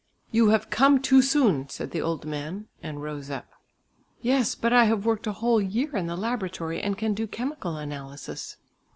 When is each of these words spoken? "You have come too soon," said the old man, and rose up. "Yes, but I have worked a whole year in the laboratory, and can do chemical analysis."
"You 0.31 0.47
have 0.49 0.71
come 0.71 0.99
too 0.99 1.21
soon," 1.21 1.69
said 1.69 1.91
the 1.91 2.01
old 2.01 2.25
man, 2.25 2.65
and 2.81 3.03
rose 3.03 3.29
up. 3.29 3.45
"Yes, 4.19 4.55
but 4.55 4.73
I 4.73 4.85
have 4.85 5.05
worked 5.05 5.27
a 5.27 5.31
whole 5.33 5.61
year 5.61 5.95
in 5.95 6.07
the 6.07 6.15
laboratory, 6.17 6.81
and 6.81 6.97
can 6.97 7.13
do 7.13 7.27
chemical 7.27 7.77
analysis." 7.77 8.57